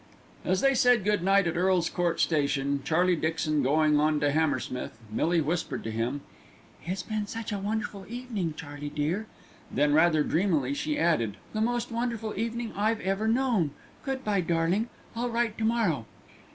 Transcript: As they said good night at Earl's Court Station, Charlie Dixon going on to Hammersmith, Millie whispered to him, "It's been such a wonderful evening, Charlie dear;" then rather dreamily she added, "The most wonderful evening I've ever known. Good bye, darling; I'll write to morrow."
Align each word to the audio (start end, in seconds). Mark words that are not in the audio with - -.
As 0.43 0.61
they 0.61 0.73
said 0.73 1.03
good 1.03 1.21
night 1.23 1.45
at 1.45 1.55
Earl's 1.55 1.87
Court 1.87 2.19
Station, 2.19 2.81
Charlie 2.83 3.15
Dixon 3.15 3.61
going 3.61 3.99
on 3.99 4.19
to 4.21 4.31
Hammersmith, 4.31 4.97
Millie 5.11 5.41
whispered 5.41 5.83
to 5.83 5.91
him, 5.91 6.21
"It's 6.83 7.03
been 7.03 7.27
such 7.27 7.51
a 7.51 7.59
wonderful 7.59 8.07
evening, 8.09 8.55
Charlie 8.57 8.89
dear;" 8.89 9.27
then 9.69 9.93
rather 9.93 10.23
dreamily 10.23 10.73
she 10.73 10.97
added, 10.97 11.37
"The 11.53 11.61
most 11.61 11.91
wonderful 11.91 12.33
evening 12.35 12.73
I've 12.75 13.01
ever 13.01 13.27
known. 13.27 13.73
Good 14.03 14.23
bye, 14.23 14.41
darling; 14.41 14.89
I'll 15.15 15.29
write 15.29 15.55
to 15.59 15.65
morrow." 15.65 16.07